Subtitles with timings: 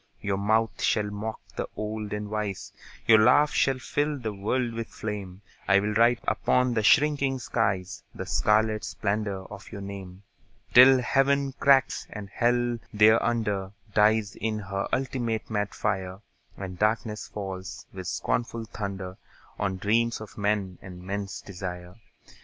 [0.19, 2.73] Your mouth shall mock the old and wise,
[3.05, 8.25] Your laugh shall fill the world with flame, I'll write upon the shrinking skies The
[8.25, 10.23] scarlet splendour of your name,
[10.73, 16.21] Till Heaven cracks, and Hell thereunder Dies in her ultimate mad fire,
[16.57, 19.17] And darkness falls, with scornful thunder,
[19.59, 21.93] On dreams of men and men's desire.